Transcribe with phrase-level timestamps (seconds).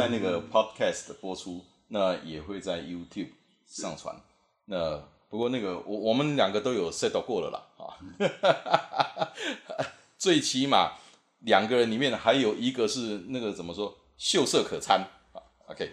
[0.00, 3.32] 在那个 Podcast 播出，那也会在 YouTube
[3.66, 4.18] 上传。
[4.64, 4.96] 那
[5.28, 9.28] 不过那个我我们两个都有 set 过了啦啊，
[10.16, 10.92] 最起码
[11.40, 15.42] 两个人里面还有一个是那个怎么说秀色可餐啊。
[15.66, 15.92] OK，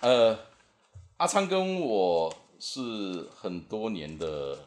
[0.00, 0.36] 呃，
[1.18, 4.58] 阿昌跟我是很多年的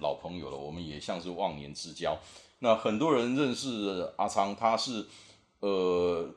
[0.00, 2.18] 老朋友了，我们也像是忘年之交。
[2.60, 5.04] 那很多人认识阿昌，他是
[5.60, 6.30] 呃。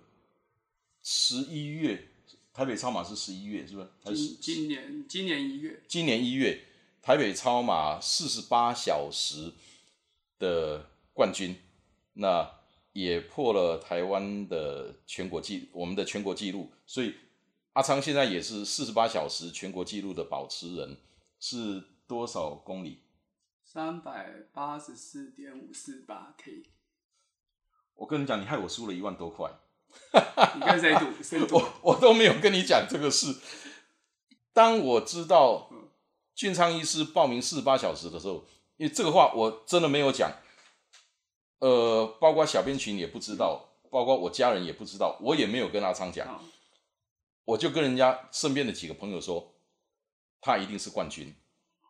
[1.12, 2.08] 十一月，
[2.54, 3.88] 台北超马是十一月，是不是？
[4.36, 6.64] 今今年今年一月，今年一月，
[7.02, 9.52] 台北超马四十八小时
[10.38, 11.56] 的冠军，
[12.14, 12.60] 那
[12.94, 16.72] 也破了台湾的全国纪，我们的全国纪录。
[16.86, 17.16] 所以
[17.74, 20.96] 阿昌现在也是四十八小时全国纪录的保持人，
[21.40, 23.00] 是多少公里？
[23.64, 26.66] 三百八十四点五四八 K。
[27.96, 29.52] 我跟你讲，你害我输了一万多块。
[30.56, 31.06] 你跟谁赌？
[31.24, 31.56] 谁赌？
[31.56, 33.36] 我我都没有跟你讲这个事。
[34.54, 35.70] 当我知道
[36.34, 38.46] 俊昌医师报名四十八小时的时候，
[38.78, 40.32] 因为这个话我真的没有讲。
[41.60, 46.44] 呃，包括小编群也不知道，包括我家人也不知道，我也没有跟阿昌讲。
[47.46, 49.54] 我就跟人家身边的几个朋友说，
[50.42, 51.36] 他一定是冠军，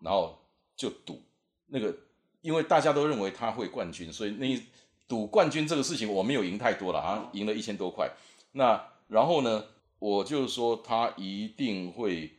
[0.02, 0.38] 然后
[0.76, 1.22] 就赌
[1.68, 1.96] 那个，
[2.42, 4.62] 因为大家都认为他会冠军，所以那。
[5.10, 8.12] 赌冠军这个事情，我没有赢太多了啊，赢了一千多块。
[8.52, 9.66] 那然后呢，
[9.98, 12.38] 我就说他一定会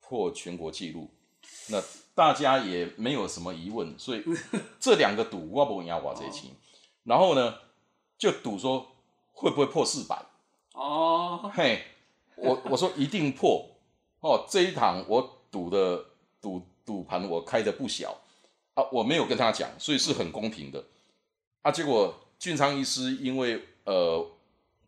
[0.00, 1.10] 破全国纪录，
[1.70, 1.82] 那
[2.14, 4.22] 大家也没有什么疑问，所以
[4.78, 6.52] 这两个赌我不要我这钱。
[7.02, 7.56] 然后呢，
[8.16, 8.92] 就赌说
[9.32, 10.24] 会不会破四百？
[10.72, 11.82] 哦，嘿，
[12.36, 13.68] 我我说一定破
[14.20, 16.04] 哦，这一场我赌的
[16.40, 18.16] 赌赌盘我开的不小
[18.74, 20.84] 啊，我没有跟他讲，所以是很公平的。
[21.66, 21.72] 啊！
[21.72, 24.24] 结果俊昌医师因为呃，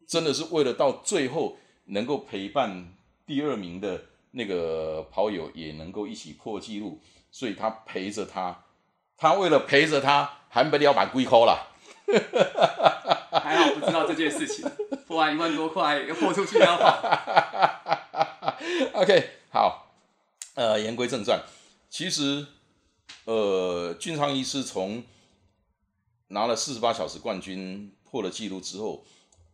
[0.07, 2.95] 真的是为了到最后能够陪伴
[3.27, 4.01] 第二名的
[4.31, 7.01] 那个跑友也能够一起破纪录，
[7.33, 8.63] 所以他陪着他，
[9.17, 11.67] 他为了陪着他，还不要把龟抠了。
[13.33, 14.65] 还好不知道这件事情，
[15.09, 18.55] 破完一万多块要破出去要跑。
[18.95, 19.91] OK，好，
[20.55, 21.43] 呃，言归正传，
[21.91, 22.47] 其实
[23.25, 25.03] 呃，俊昌医师从
[26.29, 29.05] 拿了四十八小时冠军，破了纪录之后，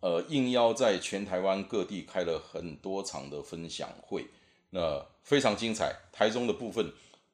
[0.01, 4.27] 呃，应邀在全台湾各地开了很多场的分享会，
[4.71, 5.95] 那非常精彩。
[6.13, 6.93] 台中的部分，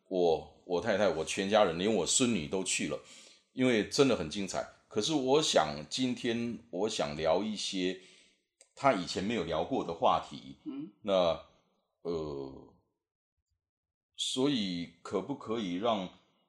[0.09, 3.01] 我我太太我全家人连我孙女都去了，
[3.55, 4.67] 因为真的很精彩。
[4.89, 8.01] 可是我想今天我想聊一些
[8.75, 11.41] 他以前没有聊过的话题，嗯，那
[12.03, 12.75] 呃，
[14.17, 16.09] 所以可不可以让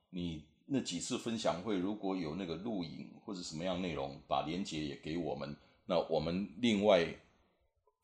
[0.09, 0.50] 你？
[0.73, 5.53] 那几次分享会如果有那个录影或者什么样内容，把连接也给我们，
[5.85, 7.05] 那我们另外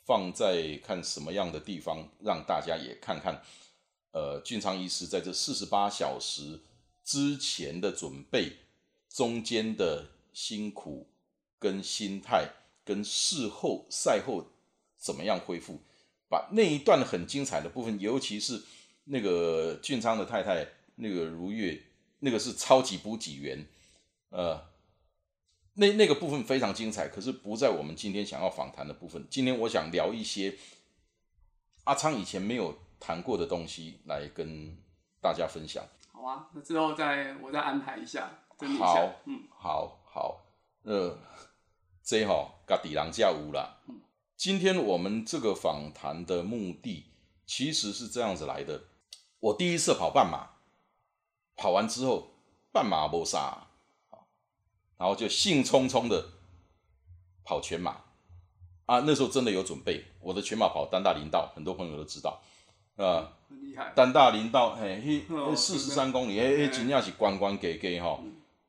[0.05, 3.41] 放在看什么样的地方，让大家也看看。
[4.11, 6.59] 呃，俊昌医师在这四十八小时
[7.05, 8.57] 之前的准备，
[9.07, 11.07] 中间的辛苦
[11.57, 12.49] 跟心态，
[12.83, 14.45] 跟事后赛后
[14.97, 15.79] 怎么样恢复，
[16.27, 18.61] 把那一段很精彩的部分，尤其是
[19.05, 21.81] 那个俊昌的太太那个如月。
[22.19, 23.67] 那个是超级补给员，
[24.29, 24.69] 呃，
[25.73, 29.27] 那那个部分非常精彩，可是不在我们今天想要访谈的部分。
[29.29, 30.57] 今天我想聊一些
[31.83, 34.75] 阿昌以前没有谈过的东西，来跟
[35.21, 35.83] 大家分享。
[36.11, 38.31] 好啊，那之后再我再安排一下，
[38.79, 40.43] 好，嗯，好好，
[40.81, 41.19] 呃，
[42.03, 43.77] 这哈噶底郎家屋啦。
[44.35, 47.11] 今天我们这个访谈的目的
[47.45, 48.85] 其实是这样子来的，
[49.39, 50.56] 我第一次跑半马。
[51.57, 52.29] 跑完之后，
[52.71, 53.67] 半马不杀，
[54.95, 56.23] 然后就兴冲冲的
[57.43, 58.03] 跑全马
[58.85, 58.99] 啊！
[58.99, 62.39] 那时候真的有准备，我的全马跑单大林道，很多朋友都知道
[62.97, 63.33] 啊。
[63.49, 63.91] 很厉害。
[63.95, 65.25] 单大林道，嘿，
[65.55, 68.19] 四十三公里，嘿，嘿，真正是关关给给哈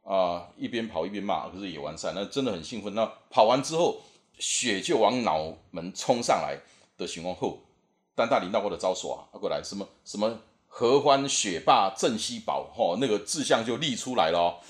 [0.03, 0.49] 啊！
[0.57, 2.95] 一边跑一边骂，可是也完善，那真的很兴奋。
[2.95, 4.01] 那跑完之后，
[4.39, 6.59] 血就往脑门冲上来
[6.97, 7.61] 的情况后，
[8.15, 10.41] 单大林道过的招手啊，过来什么什么。
[10.69, 14.63] 合欢雪霸镇西堡，吼，那个志向就立出来了。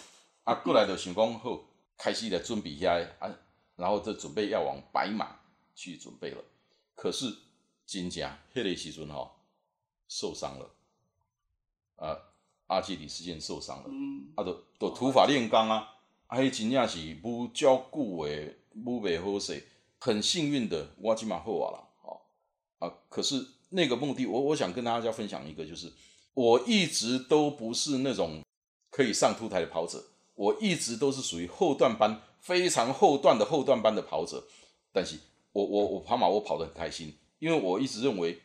[0.44, 1.64] 啊，过来的想讲后，
[1.98, 3.28] 开始来准备下啊，
[3.76, 5.36] 然后就准备要往白马
[5.74, 6.42] 去准备了。
[6.94, 7.26] 可是
[7.84, 9.36] 真正迄个时阵吼
[10.08, 10.70] 受伤了，
[11.96, 12.16] 啊，
[12.68, 15.96] 阿基里斯腱受伤了，嗯，啊，都都土法炼钢啊，
[16.28, 19.68] 啊，迄真正是无照顾诶，无袂好势，
[19.98, 22.20] 很幸运的，我即嘛好啊啦，哦，
[22.78, 25.92] 啊，可是那个目的，我我想跟大家分享一个，就是
[26.34, 28.42] 我一直都不是那种
[28.90, 30.04] 可以上凸台的跑者，
[30.34, 34.46] 我一直都是属于后段班非常后段的后段班的跑者，
[34.92, 35.18] 但是
[35.52, 38.40] 我我我跑马我跑得很开心，因为我一直认为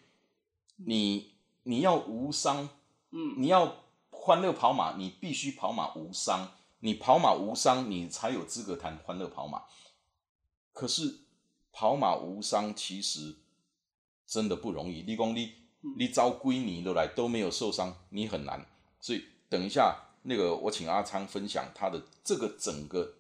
[0.78, 1.34] 你
[1.64, 2.70] 你要无伤，
[3.12, 9.64] 嗯，你要欢乐跑马，你必须跑马无伤，你跑马无伤，你才有资格谈欢乐跑马。
[10.74, 11.20] 可是
[11.72, 13.36] 跑马无伤其实
[14.34, 15.54] 真的不容易，立功你
[15.96, 18.66] 你招归你都来都没有受伤，你很难。
[19.00, 23.14] 所以等一下那个我请阿昌分享他的这个整个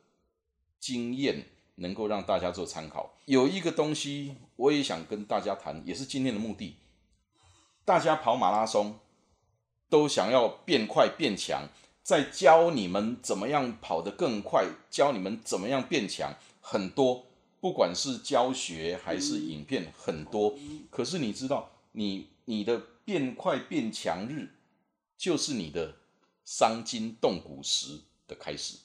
[0.80, 1.45] 经验，
[1.75, 3.15] 能够让大家做参考。
[3.25, 6.77] 有一个东西我也想跟大家谈，也是今天的目的。
[7.86, 8.98] 大家跑马拉松
[9.89, 11.68] 都想要变快变强，
[12.01, 17.27] 在教你们怎么样跑得更快，教你们怎么样变强，很多，
[17.63, 20.54] 不管是教学还是影片，很多。
[20.92, 24.50] 可是你知道，你你的变快变强日，
[25.18, 25.95] 就是你的
[26.44, 28.80] 伤筋动骨时的开始。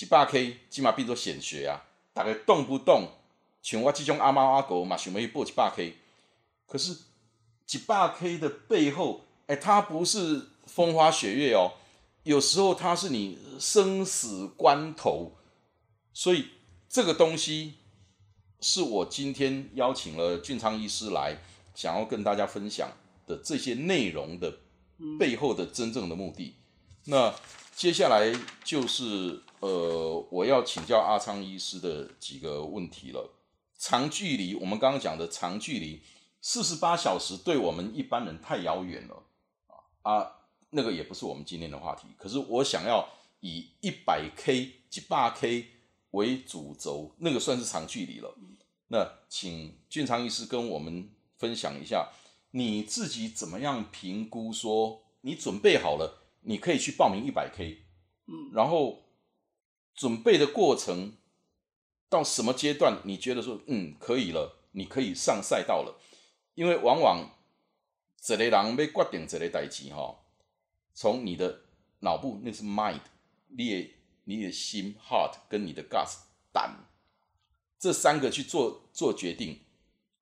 [0.00, 3.08] 一百 K 起码变做显学啊，大概动不动，
[3.62, 5.94] 像我这种阿猫阿狗嘛，想要去报一百 K，
[6.66, 6.96] 可是。
[7.64, 11.74] 几百 K 的背后，哎，它不是风花雪月哦，
[12.24, 15.36] 有时候它是你生死关头，
[16.14, 16.48] 所以
[16.88, 17.74] 这个东西
[18.60, 21.38] 是我今天邀请了俊昌医师来，
[21.74, 22.90] 想要跟大家分享
[23.26, 24.60] 的这些内容的
[25.18, 26.54] 背后的真正的目的。
[27.04, 27.34] 那
[27.76, 28.32] 接下来
[28.64, 33.34] 就是呃，我要请教阿昌医师的几个问题了。
[33.78, 36.02] 长距离，我们刚刚讲的长距离。
[36.40, 39.24] 四十八小时对我们一般人太遥远了
[40.02, 40.32] 啊啊，
[40.70, 42.06] 那个也不是我们今天的话题。
[42.16, 43.08] 可是我想要
[43.40, 45.66] 以一百 K、几百 K
[46.12, 48.34] 为主轴，那个算是长距离了。
[48.88, 52.10] 那请俊昌医师跟我们分享一下，
[52.52, 57.82] 你自己怎么样评估说你准备好了，你可以去报名一百 K，
[58.26, 59.04] 嗯，然后
[59.94, 61.18] 准备的过程
[62.08, 66.00] 到什么阶段，你觉得说嗯可以了，你可以上赛道了。
[66.54, 67.36] 因为往往
[68.20, 70.18] 这类人被决定这类代志哈，
[70.92, 71.60] 从你的
[72.00, 73.00] 脑部那是 mind，
[73.48, 73.90] 你的
[74.28, 76.06] 你的心 heart 跟你的 gut
[76.52, 76.84] 胆
[77.78, 79.60] 这三个去做做决定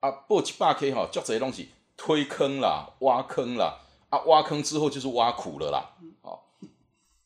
[0.00, 6.54] 啊，报一百 K 哈，叫这些东西推坑啦、挖坑啦啊，挖坑之后就是挖苦了啦，好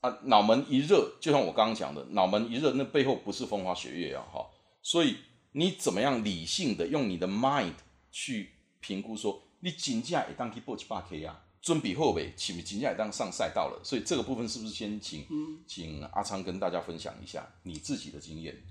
[0.01, 4.47] 啊，脑门一热，就像我刚刚讲的，脑门一热，那背后不是风花雪月啊，哈，
[4.83, 5.19] 所以
[5.53, 7.75] 你怎么样理性的用你的 mind
[8.11, 8.55] 去。
[8.83, 11.45] 评估说，你真正会当去报一百 K 啊？
[11.61, 13.81] 准备后背，是不是真正当上赛道了？
[13.85, 15.27] 所以这个部分是不是先请
[15.67, 18.63] 请阿昌跟大家分享一下你自己的经验？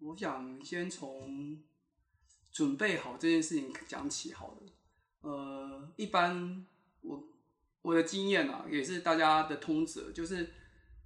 [0.00, 1.60] 我想先从
[2.50, 4.72] 准备好这件事情讲起好了。
[5.20, 6.64] 呃，一般
[7.02, 7.22] 我
[7.82, 10.50] 我的经验啊，也是大家的通则，就是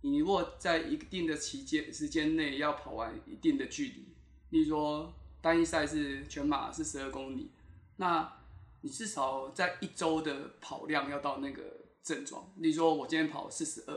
[0.02, 4.14] 你如果在一定的期间时间内要跑完一定的距离，
[4.50, 7.50] 例如说单一赛事全马是十二公里。
[7.96, 8.40] 那
[8.82, 11.62] 你至少在一周的跑量要到那个
[12.02, 13.96] 症状，例如说我今天跑四十二，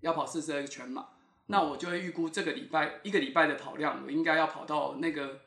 [0.00, 1.06] 要跑四十二全马，
[1.46, 5.40] 那我就会预估这个礼拜一个礼拜的跑量，我应该要跑到那个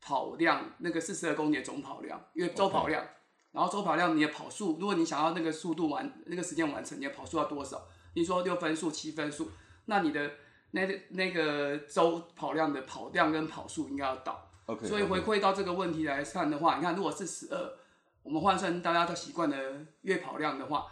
[0.00, 3.06] 跑量那个四十二公里的总跑量，因为周跑量，
[3.52, 7.86] 然后周跑量你的跑速，如果你想要那个速度完那个时间完成，你的跑速要多少？
[8.14, 9.50] 你说六分数、七分数，
[9.86, 10.32] 那你的
[10.72, 14.50] 那那个周跑量的跑量跟跑速应该要到。
[14.66, 17.76] OK，所以回馈到这个问题来看的话，你看如果是十二，
[18.24, 20.86] 我们换算大家都习惯的月跑量的话，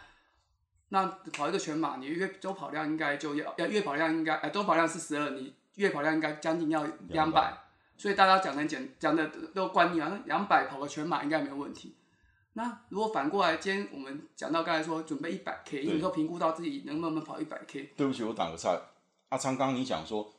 [0.91, 7.57] 那跑一个全马，你月周跑量应该就要要月跑量应该哎周跑量是十二，你月跑量应该将近要两百，
[7.97, 11.97] 所以大家讲的简讲的都观念啊，两百跑个全马应该没有问题。
[12.53, 17.95] 那如果反过来，今天我们讲到刚才说准备一百 K，你说评估到自己能不能跑一百 K？
[17.97, 18.79] 对不起，我打个岔，
[19.31, 20.31] 阿昌刚你讲说。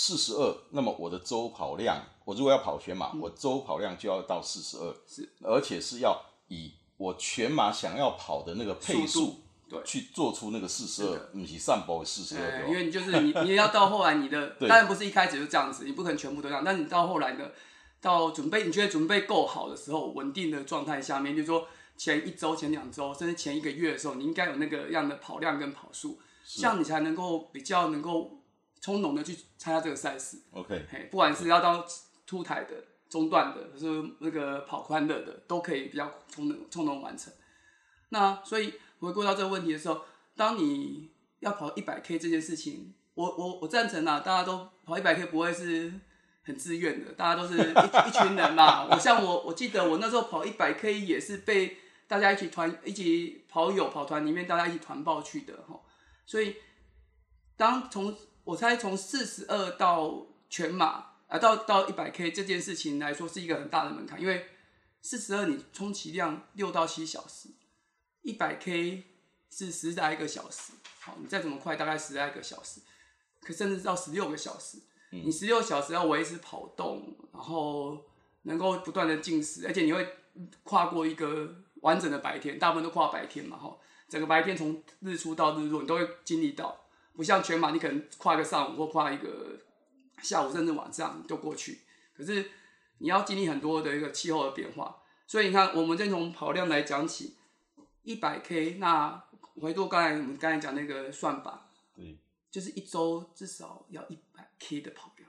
[0.00, 17.52] 四十二，那么我的周跑量，我如果要跑全马，我周跑量就要到四十二，是，而且是要以我全马想要跑的那个配速，对，去做出那个四十二，不是上跑四十二，因为你就是你，你要到后来你的， 当然不是一开始就这样子，你不可能全部都这样，但你到后来的，
[18.00, 28.37] 到准备你觉得准备够好的时候，稳定的状态下面，就是说前一周、前两周，甚至前一个月的时候，你应该有那个样的跑量跟跑速，这样你才能够比较能够。
[28.80, 31.84] 从容的去参加这个赛事，OK，嘿，不管是要到
[32.26, 32.74] 出台的，
[33.08, 37.32] 中段的，就是那个跑宽的的，都可以比较从容从容完成。
[38.10, 40.02] 那所以回归到这个问题的时候，
[40.36, 45.92] 当你要跑一百 K 这件事情，我我我赞成啊，大家都跑一百 K 不会是
[46.44, 48.86] 很自愿的，大家都是一一群人嘛。
[48.90, 55.78] 我像我我记得我那时候跑一百 K 也是被大家一起团一起跑友跑团里面大家一起团报去的哈。
[56.24, 56.56] 所以
[57.56, 58.16] 当从
[58.48, 64.46] 我猜从四十二到全马啊到到一百 K 这件事情来说是一个很大的门槛，因为
[65.02, 67.50] 四十二你充其量六到七小时。
[68.22, 69.04] 一百 K
[69.50, 72.80] 是十来个小时，好，你再怎么快，大概十来个小时，
[73.42, 74.78] 可甚至到十六个小时。
[75.10, 78.02] 你十六小时要维持跑动，然后
[78.44, 80.08] 能够不断的进食，而且你会
[80.62, 83.76] 跨过一个完整的白天，大部分都跨白天嘛，哈，
[84.08, 86.86] 整个白天从日出到日落，你都会经历到。
[87.18, 89.58] 不像全马，你可能跨个上午或跨一个
[90.22, 91.80] 下午，甚至晚上就过去。
[92.16, 92.48] 可是
[92.98, 97.34] 你要经历很多的一个气候的变化，所以你看，我们先从跑量来讲起。
[98.04, 99.20] 一百 K，那
[99.60, 102.16] 回到刚才我们刚才讲那个算法，对，
[102.52, 105.28] 就是一周至少要一百 K 的跑量，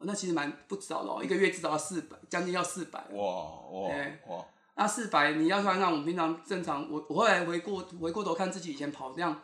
[0.00, 2.98] 那其实蛮不少的哦，一个月至少要四百，将近要四百。
[3.12, 3.22] 哇
[3.70, 3.88] 哇
[4.26, 4.46] 哇！
[4.74, 9.40] 那四百你要算上我们平常正常，我我后来回过回过头看自己以前跑量，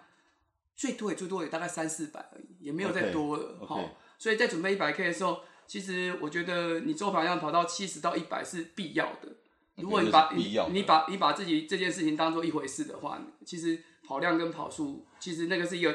[0.77, 3.81] 最多也最多也大概三四百而已，也没有再多了哈。
[4.19, 9.37] 所以在准备一百 K 的时候，其实我觉得你周跑量跑到七十到一百是必要的。
[9.77, 15.95] 如果你把你你把你把自己这件事情当做一回事的话，其实跑量跟跑速，其实那个是一个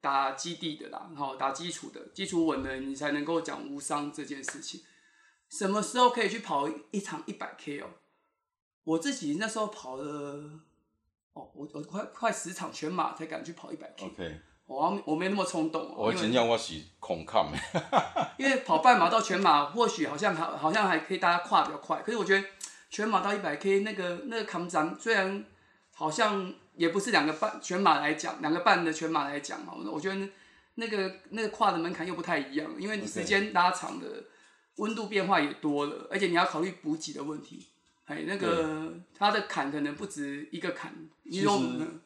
[0.00, 4.82] 打基地的啦，好打基础的，基础稳了，你才能够讲无伤这件事情。
[5.50, 7.86] 什么时候可以去跑一场一百 K 哦？
[8.84, 10.60] 我自己那时候跑了，
[11.32, 14.06] 哦，我我快快十场全马才敢去跑一百 K。
[14.06, 15.94] OK，我我没那么冲动。
[15.96, 17.52] 我真正我是恐抗
[18.38, 22.02] 因为跑半马到全马，或许好像好好像还可以，大家跨比较快。
[22.02, 22.44] 可是我觉得。
[22.90, 25.44] 全马到一百 K 那个那个抗战，虽然
[25.92, 30.26] 好像也不是两个半全马来讲，两个半的全马来讲嘛，我觉得
[30.76, 34.06] 那个那个跨的门槛又不太一样，因为你时间拉长了，
[34.76, 37.66] 温度变化也多了，而且你要考虑补给的问题，
[38.08, 40.92] 哎，那个它的坎可能不止一个坎。
[41.30, 41.48] 其实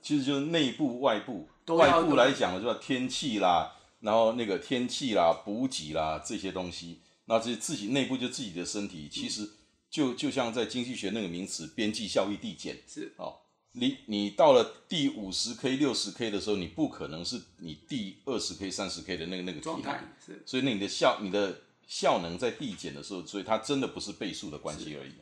[0.02, 9.48] 其实就是内部外部，外部来讲的就是天气啦，然后那个天气啦、补给啦这些东西，那这自己内部就自己的身体，其实。
[9.92, 13.40] 就就像在经济学那个名词边际效益递减是哦，
[13.72, 25.10] 你你到了第五十 K 六十 K 的时候，你不可能是你第二十 K 三十 K 的那个那个状态是，所以那你的效你的效能在递减的时候，所以它真的不是倍数的关系而已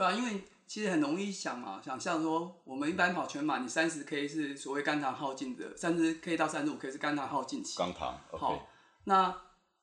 [0.00, 7.76] 对啊，因为其实很容易想嘛，想象说我们一般跑全马，你三十 K 是所谓肝糖耗尽的，三十 K 到三十五 K 是肝糖耗尽期。
[7.76, 8.66] 肝糖好，
[9.04, 9.36] 那。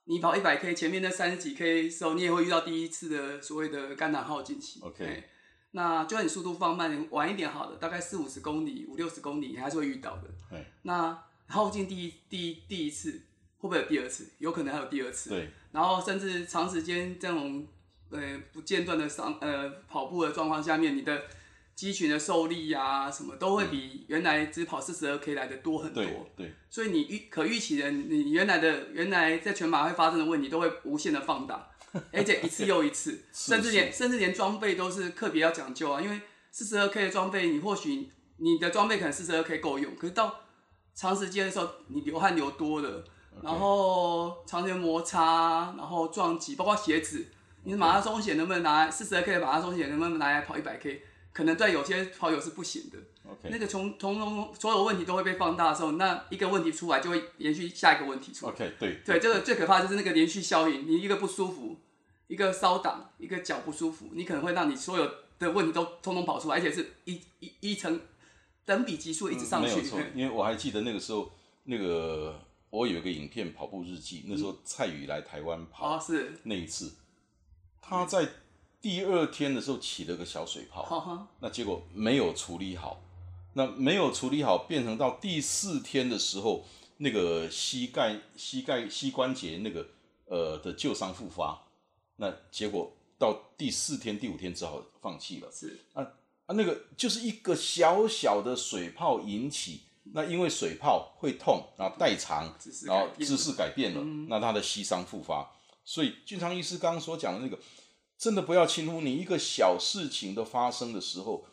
[0.10, 4.80] 你跑一百 K，前面那三十几 K 时候，你也会遇到第一次的所谓的肝糖耗尽期。
[4.82, 5.22] OK，
[5.72, 10.30] 那就算你速度放慢，晚一点好了，大概四五十公里、五六十公里，你还是会遇到的。
[10.50, 10.66] 对。
[10.84, 13.12] 那耗尽第一、第一、第一次，
[13.58, 14.32] 会不会有第二次？
[14.38, 15.30] 有可能还有第二次。
[15.32, 15.52] 对。
[15.74, 17.68] 然后甚至长时间这种
[18.12, 18.20] 呃
[18.54, 21.22] 不间断的上呃跑步的状况下面，你的。
[21.78, 26.04] 肌群的受力呀，什么都会比原来只跑四十二 K 来的多很多。
[26.36, 31.70] 对，所以你预可预期的，你原来的原来在全马会发生的问题，都会无限的放大，
[32.12, 36.02] 而且一次又一次， 甚至连甚至连装备都是特别要讲究啊。
[36.02, 40.36] 因为四十二 K 的装备，你或许你的装备可能四十二 K 够用，可是到
[40.96, 43.04] 长时间的时候，你流汗流多了，
[43.44, 47.24] 然后长时间摩擦，然后撞击，包括鞋子，
[47.68, 51.04] 你马拉松鞋能不能拿四十二 K 的马拉松鞋能不能拿来跑一百 K？
[51.34, 52.98] 可能对有些跑友是不行的。
[53.30, 58.54] OK，那个从从从所有问题都会被放大的时候，那一个问题出来就会延续下一个问题出来。
[58.54, 60.88] OK，对对，这个最可怕就是那个连续效应。
[60.88, 61.78] 你一个不舒服，
[62.28, 65.06] 一个稍挡，一个脚不舒服，你可能会让你所有
[65.38, 68.00] 的问题都通通跑出来，而且是一一一层
[68.64, 69.76] 等比级数一直上去。
[69.76, 71.30] 没有错，因为我还记得那个时候，
[71.66, 76.96] 那个我有一个影片跑步日记，那时候蔡宇来台湾跑，是那一次，
[77.88, 78.28] 他在。
[78.80, 83.02] 第二天的时候起了个小水泡，那结果没有处理好，
[83.54, 86.64] 那没有处理好，变成到第四天的时候，
[86.98, 89.86] 那个膝盖、膝盖、膝关节那个
[90.28, 91.60] 呃的旧伤复发，
[92.18, 95.50] 那结果到第四天、第五天只好放弃了。
[95.52, 96.04] 是啊
[96.46, 99.82] 啊，那个就是一个小小的水泡引起，
[100.14, 105.52] 那因为水泡会痛，然后代偿，然后姿势改变了，那他的膝伤复发。
[105.88, 107.58] 所以俊昌医师刚刚所讲的那个。
[108.20, 111.46] 真的不要轻忽，你一个小事情的发生的时候，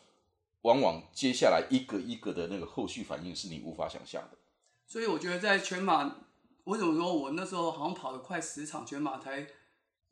[0.63, 4.39] 往往接下来一个一个的那个后续反应是你无法想象的。
[4.87, 6.17] 所以我觉得在全马，
[6.65, 9.47] 为什么说我那时候好像跑了快十场全马才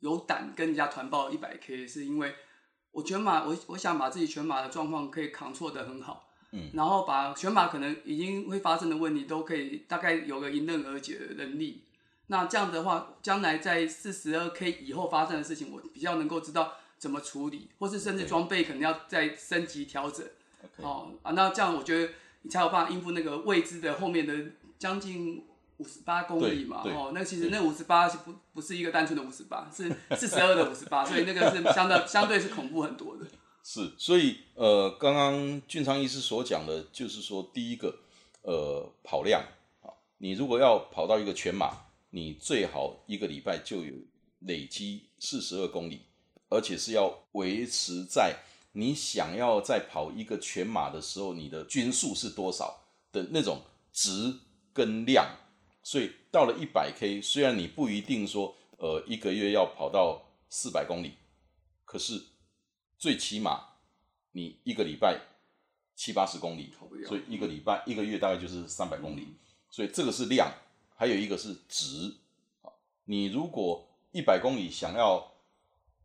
[0.01, 2.35] 有胆跟人家团报一百 K，是因为
[2.91, 11.85] 我全马我我想把自己全马的状况可以扛错的很好，嗯，然后把全马可能已经会发生的问题都可以大概有个迎刃而解的能力。
[12.33, 20.25] 那这样的话，将来在四十二 K 以后发生的事情，我比较能够知道怎么处理，或是甚至装备可能要再升级调整。
[20.77, 22.11] 哦啊，那这样我觉得
[22.41, 24.33] 你才有办法应付那个未知的后面的
[24.79, 25.45] 将近
[25.77, 26.81] 五十八公里嘛。
[26.83, 33.27] 哦，那其实那五十八不不是一个单纯的五十八，是四十二的五十八，所以那个是相对相对是恐怖很多的。
[33.61, 37.95] 是，所以呃，刚刚俊昌医师所讲的，就是说，第一个，
[38.41, 39.43] 呃，跑量
[39.83, 41.69] 啊，你如果要跑到一个全马，
[42.15, 43.95] 你最好一个礼拜就有
[44.41, 46.01] 累积四十二公里，
[46.47, 48.35] 而且是要维持在
[48.73, 54.35] 你想要在跑一个全马的时候，你的均速是多少的那种值
[54.71, 55.27] 跟量。
[55.81, 61.13] 所以到了一百 K，虽然你不一定说，呃，一个月要跑到四百公里，
[61.83, 62.21] 可是
[62.99, 63.59] 最起码
[64.33, 65.19] 你一个礼拜
[65.95, 66.71] 七八十公里
[67.07, 69.29] 所以一个礼拜一个月大概就是三百公里，
[69.71, 70.53] 所以这个是量，
[71.03, 72.15] 还有一个是值
[72.61, 72.71] 啊。
[73.03, 75.33] 你如果一百公里想要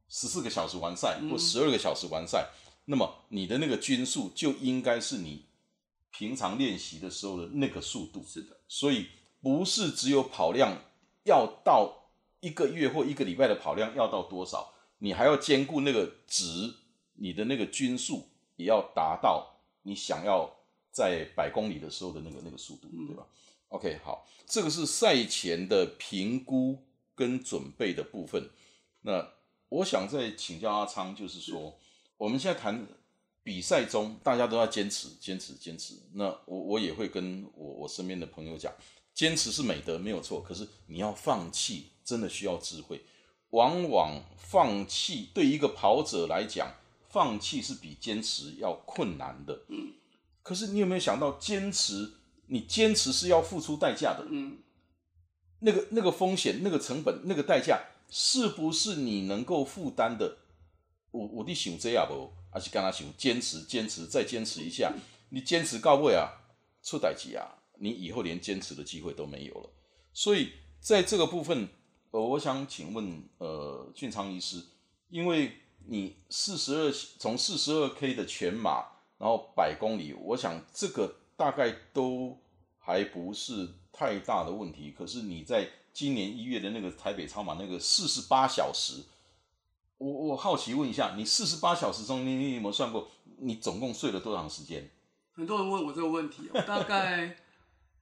[0.09, 2.49] 十四个小时完赛或十二个小时完赛，
[2.87, 5.45] 那么你的那个均速就应该是你
[6.11, 8.25] 平常练习的时候的那个速度。
[8.27, 9.07] 是的，所以
[9.41, 10.83] 不是只有跑量
[11.23, 16.75] 要到一个月或一个礼拜的跑量要到多少，你还要兼顾那个值，
[17.15, 18.27] 你的那个均速
[18.57, 20.51] 也要达到你想要
[20.91, 23.25] 在百公里的时候的那个那个速度，对吧
[23.69, 26.85] ？OK，好，这个是赛前的评估
[27.15, 28.51] 跟准备的部分。
[29.03, 29.33] 那
[29.69, 31.79] 我想再请教阿昌，就是说，
[32.17, 32.87] 我们现在谈
[33.43, 35.95] 比赛中，大家都要坚持、坚持、坚持。
[36.13, 38.73] 那我我也会跟我我身边的朋友讲，
[39.15, 40.43] 坚持是美德，没有错。
[40.43, 43.05] 可是你要放弃，真的需要智慧。
[43.51, 46.75] 往往放弃对一个跑者来讲，
[47.09, 49.63] 放弃是比坚持要困难的。
[50.43, 52.13] 可是你有没有想到，坚持，
[52.49, 54.27] 你坚持是要付出代价的。
[54.29, 54.59] 嗯，
[55.61, 57.81] 那个那个风险、那个成本、那个代价，
[58.11, 60.39] 是不是你能够负担的？
[61.11, 64.93] 我我的想这样不，还是跟他想坚持、坚持再坚持一下。
[65.31, 66.33] 你坚持到位啊，
[66.83, 67.47] 出代志啊，
[67.79, 69.71] 你以后连坚持的机会都没有了。
[70.13, 71.69] 所以在这个部分，
[72.11, 74.63] 呃，我想请问呃俊昌医师，
[75.11, 75.53] 因为
[75.87, 78.85] 你四十二从四十二 K 的全马，
[79.19, 82.37] 然后百公里，我想这个大概都
[82.81, 84.91] 还不是太大的问题。
[84.91, 89.05] 可是你在今年一月的那个台北超马那个四十八小时，
[89.99, 94.91] 我我好奇问一下，你四十八小时中，你你有没有算过，你总共睡了多长时间？
[95.33, 97.37] 很多人问我这个问题，我 大概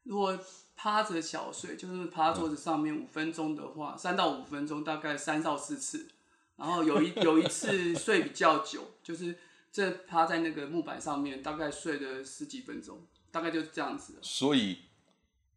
[0.05, 0.38] 如果
[0.75, 6.09] 趴着小睡，就是趴桌子上面五分钟的话，三到五分钟，大概三到四次。
[6.57, 9.38] 然后有一 有一次睡比较久，就是
[9.70, 12.99] 这趴在那个木板上面，大概睡了十几分钟，
[13.37, 14.18] 大概就是这样子。
[14.22, 14.79] 所以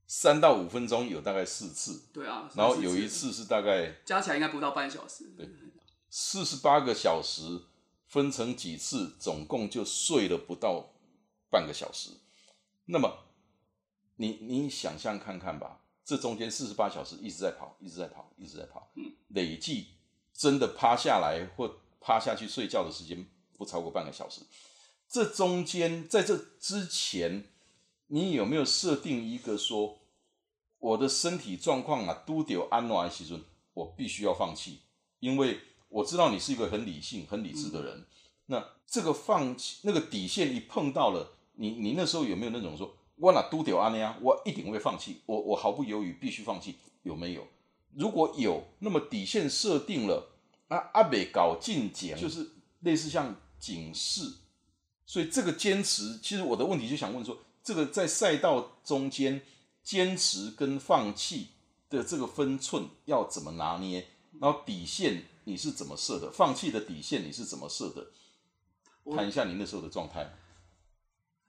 [0.06, 5.32] 三到五分钟有大概四次，对啊，然后有一次是大概加起来应该不到半小时。
[5.38, 5.50] 对
[6.10, 7.62] 四十八个小时，
[8.06, 10.92] 分成几次，总共就睡了不到
[11.50, 12.10] 半个小时。
[12.88, 13.26] 那么，
[14.18, 19.94] 你你想象看看吧，这中间四十八小时一直在跑，一直在跑，一直在跑，嗯累计
[20.34, 23.26] 真的趴下来或趴下去睡觉的时间
[23.58, 24.42] 不超过半个小时。
[25.12, 27.46] 这中间在这之前，
[28.12, 30.00] 你有没有设定一个说，
[30.80, 33.43] 我的身体状况啊，都得安暖的时阵，
[33.74, 34.80] 我必须要放弃，
[35.19, 38.06] 因为我知道你是一个很理性、很理智的人。
[38.48, 47.45] 那这个放弃那个底线一碰到了，你你那时候有没有那种说，我哪都得安呀，我一定会放弃，我我毫不犹豫必须放弃，有没有？
[47.93, 50.32] 如果有，那么底线设定了，
[50.67, 54.22] 那阿北搞进检，就是类似像警示，
[55.10, 59.41] 所以这个坚持，其实我的问题就想问说，这个在赛道中间
[59.82, 61.48] 坚持跟放弃
[61.89, 64.06] 的这个分寸要怎么拿捏？
[64.39, 66.32] 然后底线你是怎么设的？
[66.32, 68.12] 放弃的底线你是怎么设的？
[69.15, 70.32] 谈一下你那时候的状态。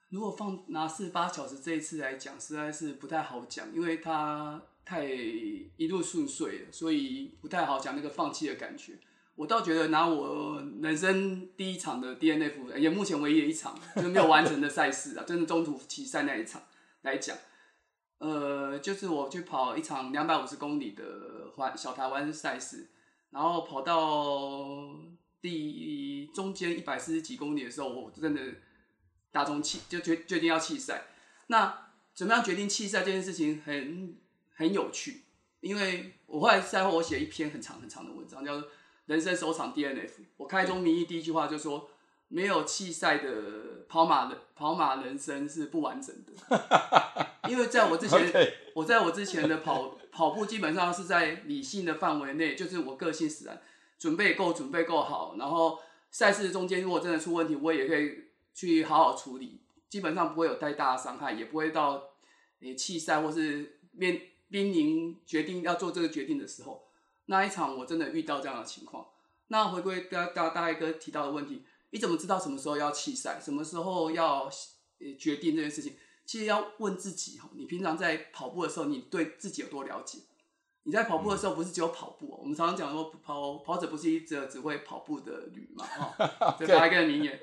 [0.09, 8.99] 如果放拿四十八小时这一次来讲，实在是不太好讲，因为它太一路顺遂了，所以不太好讲那个放弃的感觉。
[9.40, 16.62] 我倒觉得拿我人生第一场的 DNF，也目前唯一的一场就是没有完成的赛事啊， 就是中途弃赛那一场
[17.00, 17.35] 来讲，
[18.18, 22.90] 呃，就是我去跑一场两百五十公里的环小台湾赛事，
[23.31, 24.94] 然后跑到
[25.40, 28.42] 第中间一百四十几公里的时候，我真的
[29.33, 31.05] 打中气就决决定要弃赛。
[31.46, 34.18] 那怎么样决定弃赛这件事情很
[34.55, 35.22] 很有趣，
[35.62, 38.68] 因为我后来赛后我写一篇很长很长的文章，叫做
[39.11, 40.09] 人生首场 DNF。
[40.37, 41.90] 我开宗明义第一句话就说，
[42.29, 43.33] 没有弃赛的
[43.88, 47.37] 跑马的跑马人生是不完整的。
[47.51, 48.33] 因为在我之前
[48.73, 53.61] 我在我之前的跑 跑步基本上是在理性的范围内，就是我个性使然，
[53.99, 55.81] 准备够，准备够好，然后
[56.12, 62.11] 赛事中间如果真的出问题，我也可以去好好处理，基本上不会有太大的伤害，也不会到
[62.61, 66.85] 你弃赛或是面濒临决定要做这个决定的时候，
[67.31, 69.07] 那一场我真的遇到这样的情况。
[69.47, 74.45] 那回归大大大一哥提到的问题，你怎么知道什么时候要弃赛，什么时候要
[74.99, 75.95] 呃决定这件事情？
[76.27, 80.19] 其实要问自己哈，你平常在跑步的时候，你对自己有多了解？
[80.85, 87.38] 你在跑步的时候不是只有跑步、哦，我们常常讲说跑跑者不是一只只会跑步的驴嘛，哈、 这大家一个名言。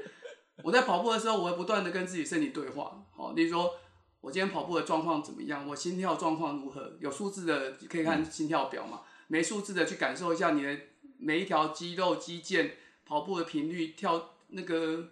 [0.63, 3.73] 我在跑步的时候，我会不断的跟自己身体对话，好、例如说
[4.21, 10.77] 我今天跑步的状况怎么样，我心跳状况如何，有数字的可以看心跳表嘛，没数字的去感受一下你的
[11.17, 12.71] 每一条肌肉肌腱
[13.05, 15.09] 跑步的频率、跳那个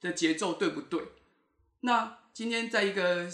[0.00, 1.00] 的节奏对不对？
[1.80, 3.28] 那今天在一个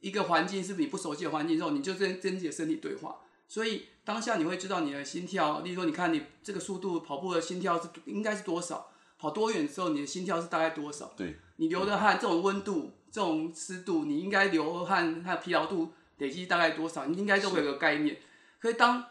[0.00, 3.16] 一个环境是你不熟悉的环境之后，你就跟跟自己的身体对话，
[3.48, 18.18] 所以当下你会知道你的心跳，例如说你看你这个速度跑步的心跳是应该是多少，跑多远之后你的心跳是大概多少，对，你流的汗这种温度、这种湿度，你应该流汗它的疲劳度累积大概多少，你应该都会有个概念。
[18.58, 19.04] 可以当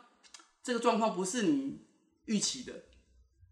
[0.66, 1.80] 这个状况不是你
[2.26, 2.74] 预期的，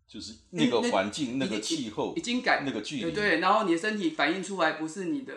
[0.08, 5.36] 就是那个那环境、那个气候已、经改那个距离、对对，然后你的身体反映出来不是你的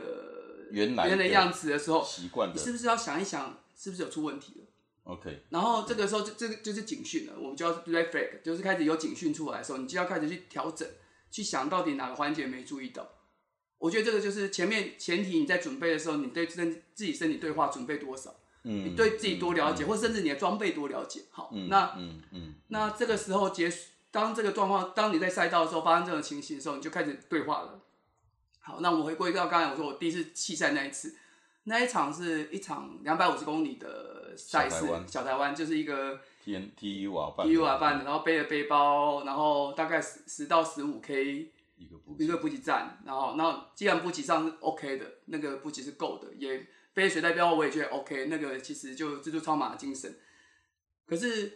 [0.71, 4.67] 原来的原来的样子的时候，习惯的你是不是要想一想，是不是有出问题了
[5.05, 10.89] ？OK，然后这个时候就这个就是警讯了，我们就要 red flag，就是开始有警讯出来的时候，你就要开始去调整，
[11.31, 13.07] 去想到底哪个环节没注意到。
[13.77, 18.35] 我觉得这个就是前面前提你在准备的时候，你对身自己身体对话准备多少，
[18.69, 21.23] 嗯，你对自己多了解，或甚至你的装备多了解。
[21.31, 27.81] 好，嗯，那嗯嗯那这个时候结束，当这个状况，当你在赛道的时候发生这种情形的时候，你就开始对话了。
[28.61, 31.15] 好，那我们回归到刚才我说我第一次弃赛那一次，
[31.65, 50.19] 那一场是一场两百五十公里的赛事小台湾，就是一个 T N T U 啊，办 T U R 办的，然后背着背包，然后大概十十到十五 K 一个补一个补给站，然后那既然补给站是 OK 的，那个补给是够的，也背水袋标我也觉得 OK，那个其实就蜘蛛超马的精神。
[51.07, 51.47] 可是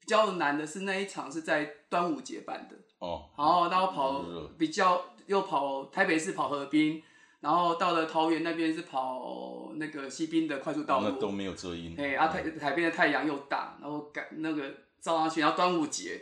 [0.00, 4.24] 比较难的是那一场是在端午节办的，哦，然后然后跑
[4.58, 7.00] 比较又跑台北市跑河滨，
[7.38, 14.68] 然后到了桃园那边是跑那个西滨的快速道路，那都没有遮阴，哎啊台海边的太阳又大，然后赶那个
[15.00, 16.20] 照上去，然后端午节。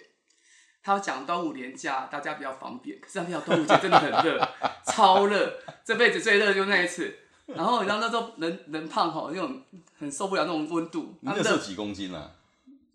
[0.82, 3.00] 他讲端午连假，大家比较方便。
[3.00, 4.48] 可是他没有端午节真的很热，
[4.86, 7.12] 超热，这辈子最热就那一次。
[7.46, 9.62] 然后你知道那时候人人胖吼，那种
[9.98, 12.32] 很受不了那种温度，那时候几公斤啊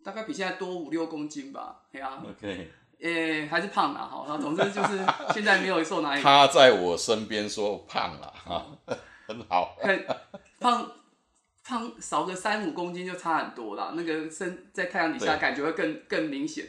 [0.04, 1.80] 大概比现在多五六公斤吧。
[1.92, 4.26] 对啊、？OK，诶、还是胖啦，哈。
[4.28, 5.00] 然后总之就是
[5.34, 8.66] 现在没有瘦哪里 他在我身边说胖了哈，
[9.28, 10.06] 很好，很
[10.60, 10.92] 胖
[11.64, 13.94] 胖少个三五公斤就差很多啦。
[13.96, 16.66] 那个身在太阳底下感觉会更更明显。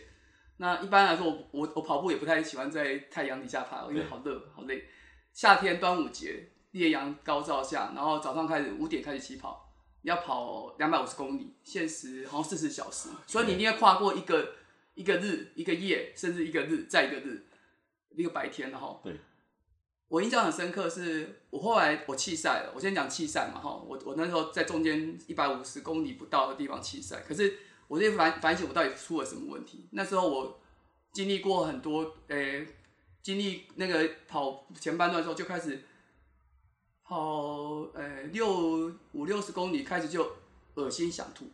[0.59, 4.85] 那一般来说，我我我跑步也不太喜欢在太阳底下跑，因为好热好累。
[5.33, 14.55] 夏天端午节烈阳高照下，然后早上开始五点开始起跑，要跑两百五十公里，限时好像四十小时，所以你一定要跨过一个
[14.95, 17.47] 一个日、一个夜，甚至一个日再一个日，
[18.11, 19.01] 一个白天然后。
[19.03, 19.17] 对。
[20.09, 22.73] 我印象很深刻是，我后来我弃赛了。
[22.75, 27.59] 我先讲弃赛嘛，哈，我我那时候在中间一百五十公里不到的地方弃赛，可是
[27.89, 29.89] 我就反反省我到底出了什么问题。
[29.93, 30.61] 那时候我
[31.13, 32.67] 经历过很多，诶、
[33.23, 35.83] 经历那个跑前半段的时候就开始
[37.13, 40.27] 跑，呃，六五六十公里开始就
[40.75, 41.45] 恶心想吐，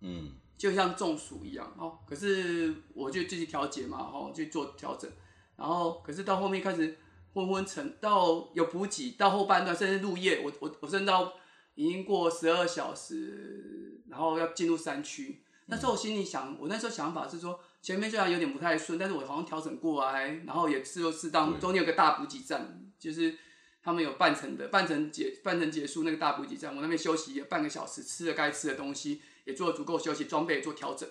[0.00, 1.98] 嗯，就像中暑一样哦。
[2.04, 5.08] 可是我就继续调节嘛，哦，去做调整。
[5.56, 6.98] 然后，可是到后面开始
[7.32, 11.32] 昏昏沉，到有补给，到后半段甚至入夜，我我我甚至到
[11.76, 15.44] 已经过十二小时，然后要进入山区。
[15.66, 23.38] 那时候我心里想，我那时候想法是说，前面虽然有点不太顺，但是我好像调整过来，然后也是又适当，中间有个大补给站，就是
[23.84, 31.06] 他们有半程的，半程结半程结束那个大补给站，我那边休息半个小时，吃了该吃的东西，也做了足够休息，装备也做调整。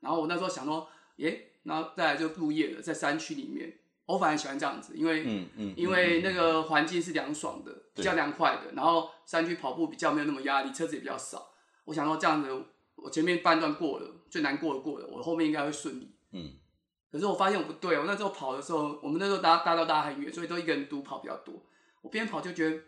[0.00, 11.54] 然后我那时候想说，耶，然后再来就入夜了，在山区里面，我反而喜欢这样子，因为、嗯嗯，因为那个环境是凉爽的，比较凉快的，然后山区跑步比较没有那么压力，车子也比较少。
[11.86, 12.48] 我想说这样子，
[12.96, 16.14] 我前面半段过了，最难过的过了，我后面应该会顺利。
[16.32, 16.50] 嗯，
[17.10, 21.62] 可是我发现我不对，我那时候跑的时候，我们那时候搭搭到搭很远，所以都一个人独跑比较多。
[22.02, 22.82] 我边跑就觉得，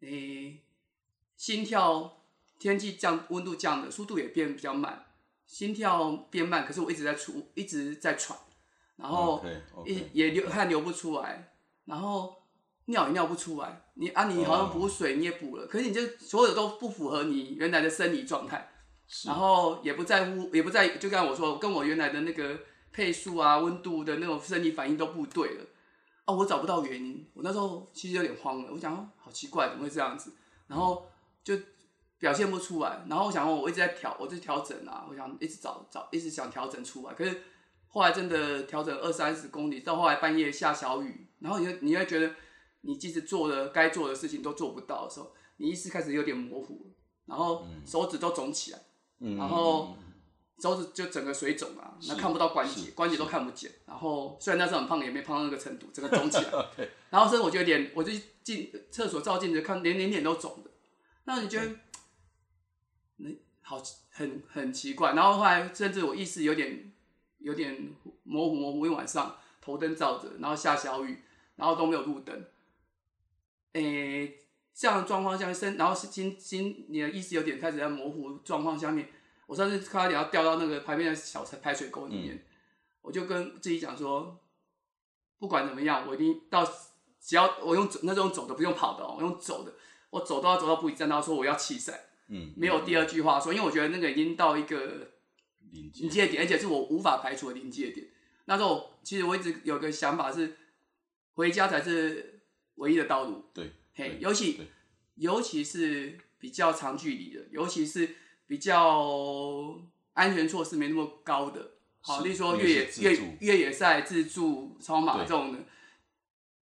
[0.00, 0.62] 诶、
[1.36, 2.22] 心跳
[2.58, 5.06] 天气降，温度降的速度也变比较慢，
[5.46, 8.38] 心跳变慢，可是我一直在出，一直在喘。
[8.96, 9.42] 然后
[9.86, 11.54] 也也流汗流不出来，
[11.86, 12.42] 然后
[12.84, 13.80] 尿也尿不出来。
[13.94, 18.68] 你啊，你好像补水你也补了，可是你就所有都不符合你原来的生理状态，
[19.24, 22.60] 然后也不在乎，也不在，就刚才我说，跟我原来的那个
[22.92, 25.64] 配速啊、温度的那种生理反应都不对了。
[26.30, 30.32] 哦，我找不到原因，我那时候其实有点慌了，我想说好奇怪，怎么会这样子？
[30.68, 31.04] 然后
[31.42, 31.58] 就
[32.18, 37.42] 表现不出来，然后我想说，我一直在调，我在调整啊，我想一直找找，一直想调整出来，可是
[37.88, 42.32] 后来真的调整二三十公里，到后来半夜下小雨，然后你就你会觉得
[42.82, 46.92] 你即使做的该做的事情都做不到的时候，你意识开始有点模糊，
[47.26, 48.78] 然后手指都肿起来，
[49.18, 49.96] 嗯然后
[50.60, 53.72] 手指就整个水肿啊，那看不到关节，关节都看不见。
[53.86, 56.50] 然后虽然那时候很胖，也没胖到那个程度，整个肿起来。
[57.10, 60.70] 然后甚至我觉得脸，我就进厕所照镜子看，连连脸都肿的。
[61.24, 61.76] 那你觉得，
[63.16, 63.30] 那
[63.62, 65.14] 好很很奇怪。
[65.14, 66.92] 然后后来甚至我意识有点
[67.38, 67.94] 有点
[68.24, 71.22] 模糊模糊，因为晚上头灯照着，然后下小雨，
[71.56, 72.44] 然后都没有路灯。
[73.72, 74.38] 诶、
[74.74, 79.08] 这样的状况下面，身然后是心心你的意识有点开始在模糊状况下面，
[79.50, 82.46] 我上次差点要掉到那个旁边的小排水沟里面。
[83.02, 84.38] 我就跟自己讲说，
[85.40, 86.64] 不管怎么样，我一定到，
[87.20, 89.74] 只要我用走，那种走的，不用跑的哦，我用走的，
[90.10, 95.10] 我走都要走到补给站，然后说我要弃赛，嗯，没有第二句话说，因为我觉得那个已经到一个
[95.72, 98.06] 临界临界点，而且是我无法排除的临界点。
[98.44, 100.56] 那时候其实我一直有个想法是，
[101.32, 102.42] 回家才是
[102.76, 103.46] 唯一的道路。
[103.52, 104.60] 对，嘿，尤其
[105.16, 108.14] 尤其是比较长距离的，尤其是
[108.50, 109.78] 比较
[110.14, 115.60] 安全措施没那么高的，好，例如说越野越越野赛、自助、超马这种的，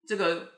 [0.04, 0.54] 这个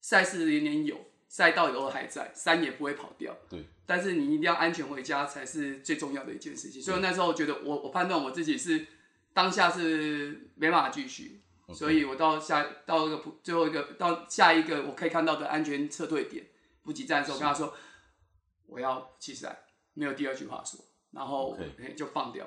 [0.00, 3.36] 赛事年年有，赛道也都还在，山也不会跑掉。
[3.50, 6.80] 对，但是你一定要安全回家才是最重要的一件事情。
[6.80, 8.86] 所以那时候觉得我我判断我自己是
[9.34, 11.42] 当下是没办法继续，
[11.74, 16.46] 所以我到下到一个最后一个到下一个我可以看到的安全撤退点
[16.82, 17.74] 补给站的时候，跟他说
[18.68, 19.65] 我要弃赛，
[19.96, 20.78] 没有第二句话说，
[21.10, 21.58] 然后
[21.96, 22.46] 就放掉。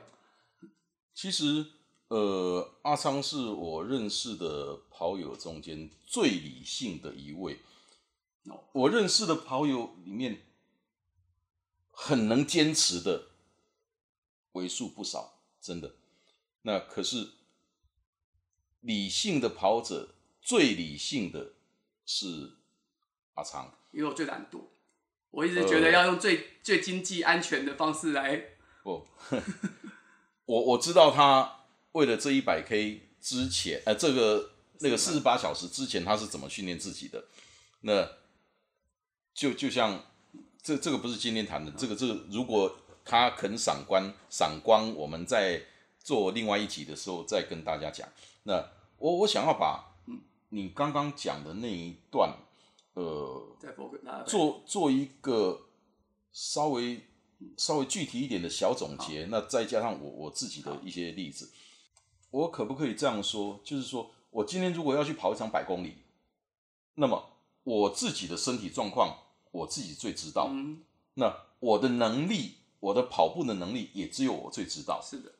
[1.16, 1.66] 其实，
[2.10, 7.60] 呃，阿昌是我认识的跑友中间最理性的一位。
[8.46, 10.46] 哦我认识的跑友里面，
[11.92, 13.30] 很能坚持的
[14.52, 15.96] 为数不少，真的。
[16.62, 17.32] 那可是
[18.82, 21.54] 理性的跑者，最理性的
[22.06, 22.58] 是
[23.34, 23.76] 阿昌。
[23.92, 24.62] 因为我最懒惰，
[25.32, 28.44] 我一直觉得要用最、最经济安全的方式来，
[28.84, 29.06] 不，
[30.46, 37.26] 我我知道他为了这一百 K 之前，呃，这个那个四十八小时之前他是怎么训练自己的？
[37.82, 38.08] 那
[39.34, 40.04] 就就像
[40.62, 45.62] 这这个不是今天谈的，这个这个如果他肯赏光赏光，我们在
[46.00, 48.08] 做另外一集的时候再跟大家讲。
[48.44, 49.96] 那我我想要把
[50.50, 52.36] 你刚刚讲的那一段，
[52.94, 53.39] 呃，
[54.26, 55.70] 做做一个
[56.32, 57.02] 稍微
[57.58, 61.52] 稍微具体一点的小总结，那再加上我我自己的一些例子，
[62.32, 63.60] 我可不可以这样说？
[63.64, 65.96] 就是说我今天如果要去跑一场百公里，
[66.96, 69.18] 那么我自己的身体状况
[69.52, 70.84] 我自己最知道，嗯，
[71.16, 75.02] 那我的能力，我的跑步的能力也只有我最知道。
[75.02, 75.36] 是的，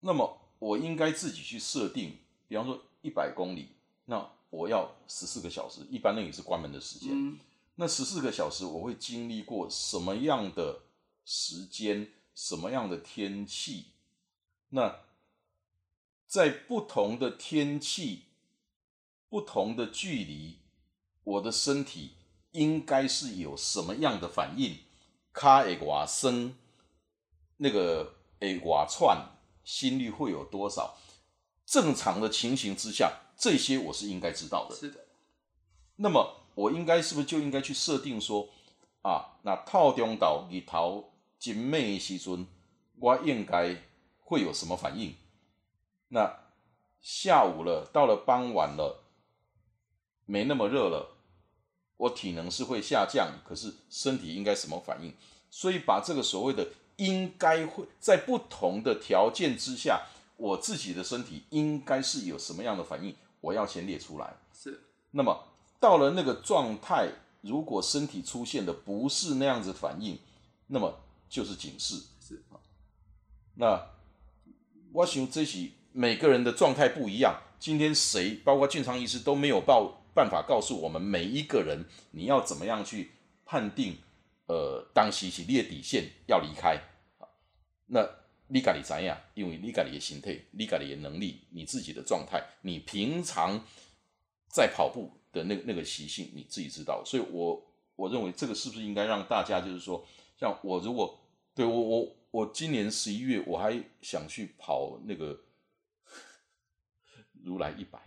[0.00, 3.68] 那么我应该自己去设定，比方说一百公里，
[4.06, 7.10] 那我要十四个小时，一般那也是关门的时间。
[7.12, 7.38] 嗯，
[7.74, 10.82] 那十四个小时我会经历过什么样的
[11.24, 13.86] 时间，什么样的天气？
[14.70, 15.00] 那
[16.26, 18.24] 在不同的天气、
[19.28, 20.58] 不同的距离，
[21.24, 22.12] 我的身体
[22.52, 24.78] 应该是有什么样的反应？
[25.32, 26.56] 卡会瓦升，
[27.56, 29.30] 那个会瓦串，
[29.64, 30.96] 心率会有多少？
[31.66, 34.74] 正常的情形之下，这些我是应该知道的。
[34.74, 35.00] 是的，
[35.96, 38.48] 那么我应该是不是就应该去设定说
[39.02, 42.46] 啊，那套中岛日头真美的时阵，
[42.98, 43.76] 我应该
[44.20, 45.14] 会有什么反应？
[46.08, 46.38] 那
[47.00, 49.04] 下午了，到了傍晚了，
[50.24, 51.16] 没那么热了，
[51.96, 55.12] 我体能是会下降，可是身体应该什么反应？
[55.50, 64.34] 所以把这个所谓的应该会在不同的条件之下，我自己的身体应该是有什么样的反应，我要先列出来。
[64.52, 64.80] 是
[65.10, 65.46] 那么
[65.78, 67.10] 到了那个状态，
[67.42, 70.18] 如果身体出现的不是那样子反应，
[70.68, 71.96] 那么就是警示。
[72.20, 72.42] 是
[73.56, 73.86] 那
[74.92, 77.42] 我想这是每个人的状态不一样。
[77.58, 83.12] 今天谁，包括俊昌医师都没有报办法告诉我们每一个人你要怎么样去
[83.44, 83.98] 判定，
[84.46, 86.80] 呃，当时是列底线要离开。
[87.86, 88.08] 那
[88.48, 93.64] 你家己知影，因为你家己的身体、你家己的能力、你自己的状态，你平常
[94.48, 97.02] 在跑步的那那个习性，你自己知道。
[97.04, 100.06] 所以，我我认为这个是不是应该让大家就是说，
[100.38, 101.18] 像我如果
[101.54, 105.40] 对我我我今年十一月我还想去跑那个
[107.44, 107.98] 如来一百，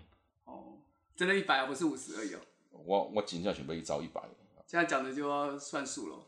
[0.45, 0.77] 哦，
[1.15, 2.39] 真的一百啊，不是五十而已哦。
[2.71, 4.21] 我我真正准备一招一百。
[4.67, 6.19] 现在讲的就要算数了。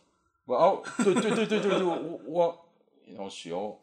[0.46, 2.69] 我哦，对对对对对对，我我
[3.18, 3.78] 我学哦，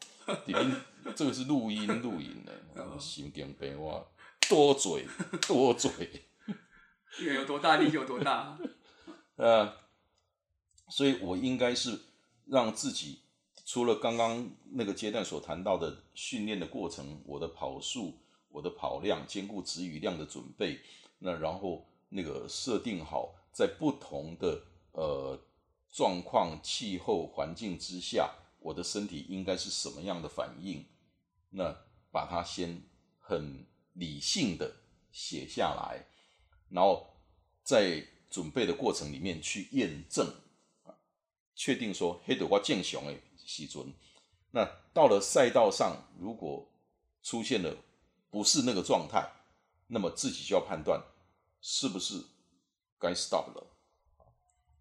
[0.45, 0.71] 里面
[1.15, 4.07] 这个是录音录音的，心经病我
[4.49, 5.05] 多嘴
[5.47, 5.91] 多嘴，
[7.35, 8.57] 有多大力就有多大。
[9.35, 9.73] 呃，
[10.89, 11.99] 所以我应该是
[12.45, 13.21] 让自己
[13.65, 18.17] 除了刚刚那个阶段所谈到的训练的过程，我的跑速、
[18.49, 20.79] 我的跑量、兼顾质与量的准备，
[21.19, 24.63] 那然后那个设定好在不同的
[24.93, 25.39] 呃
[25.91, 28.33] 状况、气候环境之下，
[28.67, 30.85] 我的身体应该是什么样的反应，
[31.51, 31.73] 那
[32.11, 32.81] 把它先
[33.17, 34.75] 很理性的
[35.09, 36.05] 写下来，
[36.69, 37.07] 然后
[37.63, 40.35] 在准备的过程里面去验证，
[41.55, 43.93] 确定说黑德我健雄的时尊，
[44.51, 46.69] 那到了赛道上，如果
[47.23, 47.73] 出现了
[48.29, 49.31] 不是那个状态，
[49.87, 51.01] 那么自己就要判断
[51.61, 52.21] 是不是
[52.99, 53.76] 该 stop 了。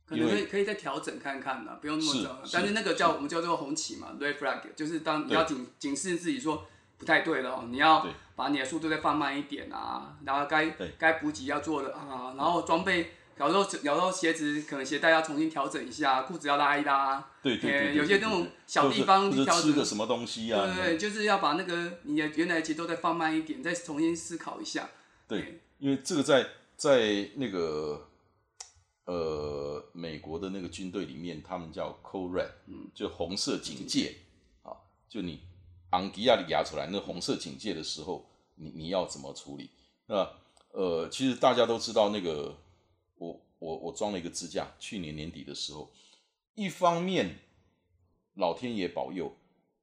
[0.08, 2.42] 可能可以可以再调整看看呢，不用那么早。
[2.52, 6.66] 但是那个叫我们叫做红旗嘛，red flag，就是当你要警警示自己说
[6.96, 13.12] 不太对了，你要把你的速度再放慢一点啊，然后该该补给要做的啊，然后装备。
[13.38, 17.22] 有时候，有时候鞋子可能鞋带要重新调整一下，裤子要拉一拉。
[17.42, 17.94] 对对对。
[17.94, 19.60] 有些那种小地方调整。
[19.60, 20.64] 吃个什么东西啊？
[20.74, 24.88] 对对，就是要把那个你的原来的节奏再放慢一点，再重新思考一下。
[25.28, 26.46] 对，因为这个在
[26.78, 28.08] 在那个
[29.06, 34.14] 呃美国的那个军队里面，他们叫 Code Red，嗯，就红色警戒
[34.62, 34.76] 啊，
[35.08, 35.40] 就你
[35.90, 39.70] 昂吉亚里压出来那红色警戒的时候，你你要怎么处理？
[40.06, 40.30] 那
[40.70, 42.58] 呃，其实大家都知道那个。
[43.18, 45.90] 我我我装了一个支架，去年年底的时候，
[46.54, 47.38] 一方面
[48.34, 49.34] 老天爷保佑，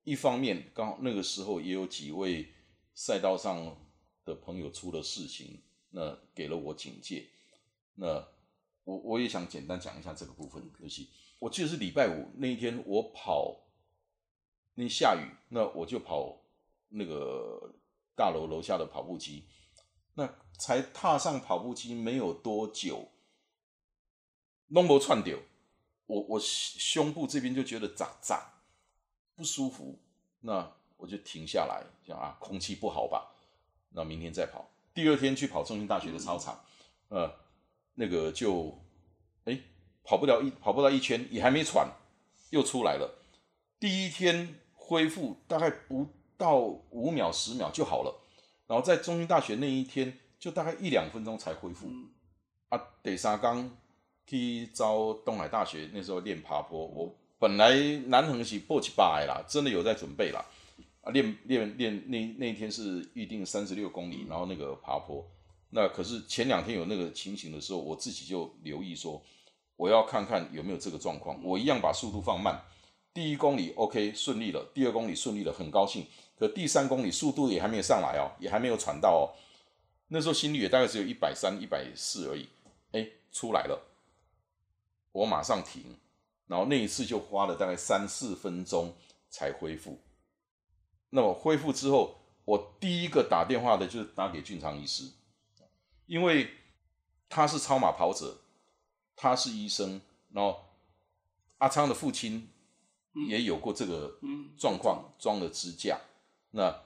[0.04, 2.54] 一方面刚那个时候也有几位
[2.94, 3.76] 赛道上
[4.24, 7.26] 的朋友出了事情，那给了我警戒。
[7.96, 8.24] 那
[8.84, 13.62] 我我也想简单讲一下这个部分，尤其我记得是礼拜五那一天，我跑
[14.76, 16.38] 那下雨，那我就跑
[16.89, 17.74] 那个
[18.15, 19.46] 大楼楼下的跑步机，
[20.15, 23.10] 那才踏上跑步机没有多久。
[24.67, 25.38] 弄不串掉，
[26.08, 28.41] 我我胸部这边就觉得胀胀
[29.36, 30.00] 不舒服，
[30.39, 33.36] 那我就停下来，讲啊，空气不好吧？
[33.89, 34.67] 那明天再跑。
[34.93, 36.65] 第二天去跑中心大学的操场，
[37.10, 37.32] 呃，
[37.96, 38.80] 那个就
[39.46, 39.60] 哎
[40.04, 41.88] 跑不了一跑不到一圈，也还没喘，
[42.50, 43.24] 又出来了。
[43.80, 48.22] 第一天恢复大概不到五秒十秒就好了，
[48.68, 51.88] 然后在中心大学那一天就大概一两分钟才恢复。
[52.70, 53.70] 啊，得沙刚。
[54.26, 56.86] 去招东海大学，那时候练爬坡。
[56.88, 57.76] 我本来
[58.08, 60.46] 南横是破七八的啦，真的有在准备啦。
[61.02, 65.30] 啊，练练练，那那一天是预定三十六公里，然后那个爬坡。
[65.76, 69.20] 那可是前两天有那个情形的时候，我自己就留意说，
[69.76, 71.44] 我要看看有没有这个状况。
[71.44, 72.64] 我一样把速度放慢。
[73.12, 76.06] 第一公里 OK 顺利了，第二公里顺利了，很高兴。
[76.38, 79.34] 可第三公里速度也还没有上来哦，也还没有喘到哦。
[80.10, 82.48] 那时候心率也大概只有一百三、一百四而已。
[82.92, 83.82] 哎，出来了。
[85.12, 85.98] 我马上停，
[86.46, 88.94] 然后那一次就花了大概三四分钟
[89.30, 89.98] 才恢复。
[91.10, 95.06] 那么恢复之后，我第一个打电话的就是打给俊昌医师，
[96.06, 96.52] 因为
[97.30, 98.42] 他是超马跑者，
[99.16, 100.63] 他是医生，然后
[101.58, 102.50] 阿昌的父亲
[103.28, 104.20] 也有过这个
[104.58, 106.00] 状况，装了支架。
[106.52, 106.84] 那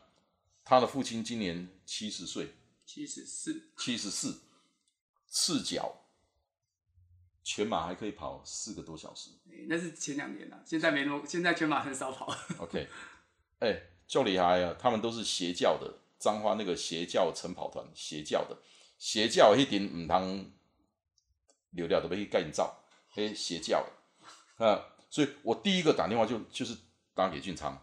[0.64, 2.54] 他的父亲今年七十岁，
[2.86, 4.42] 七十四，七十四，
[5.30, 6.04] 赤脚。
[7.50, 9.30] 全马还可以跑四个多小时，
[9.70, 12.28] 那是前两年了，现在没那么，现在全马很少跑。
[12.60, 12.90] OK，
[13.60, 14.76] 哎，就厉害啊！
[14.78, 18.58] 他们都是邪教的，彰化那个邪教晨跑团，邪教的，
[18.98, 20.52] 邪教一点唔通
[21.72, 23.86] 流掉都被盖照，嘿，邪教
[24.58, 24.96] 啊！
[25.10, 26.78] 所以我第一个打电话就就是
[27.14, 27.78] 打给俊昌，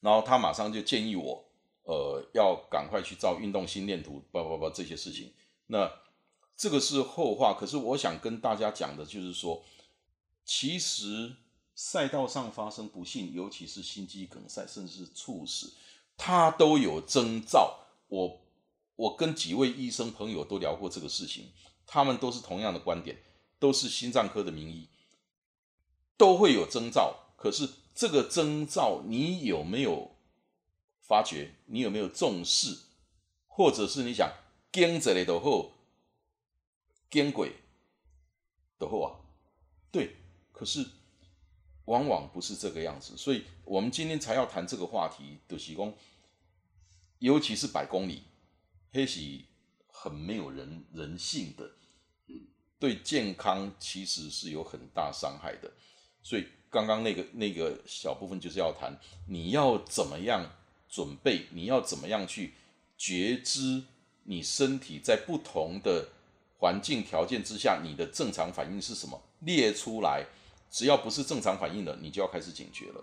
[0.00, 1.44] 然后他马上就建议我，
[1.84, 5.32] 呃，要赶快去照运动心电图，不不不这些事情，
[5.66, 5.90] 那。
[6.54, 9.64] 这个是后话，可是我想跟大家讲的，就是说，
[10.44, 11.34] 其实
[11.74, 15.72] 赛道上发生不幸，尤其是心肌梗塞，甚至是猝死，
[16.16, 17.80] 它都有征兆。
[18.06, 18.41] 我
[19.02, 21.50] 我跟几位医生朋友都聊过这个事情，
[21.86, 23.20] 他们都是同样的观点，
[23.58, 24.88] 都是心脏科的名医，
[26.16, 27.34] 都会有征兆。
[27.36, 30.12] 可是这个征兆你有没有
[31.00, 31.54] 发觉？
[31.66, 32.78] 你有没有重视？
[33.48, 34.32] 或者是你想
[34.70, 35.72] 跟着的后，
[37.10, 37.56] 跟鬼
[38.78, 39.18] 的后啊？
[39.90, 40.14] 对，
[40.52, 40.86] 可是
[41.86, 45.92] 往往不是这个样子，所以我们今天才要谈这个话题的提供，
[47.18, 48.22] 尤其是百公里，
[48.92, 49.46] 黑喜
[49.88, 51.70] 很没有人人性的，
[52.78, 55.72] 对健康其实是有很大伤害的，
[56.22, 60.50] 所以刚刚那个那个小部分就是要谈你要怎么样
[60.90, 62.52] 准备，你要怎么样去
[62.98, 63.84] 觉知
[64.24, 66.10] 你身体在不同的
[66.58, 69.22] 环境条件之下，你的正常反应是什么？
[69.40, 70.26] 列出来，
[70.70, 73.02] 只要不是正常反应的，你就要开始警觉了。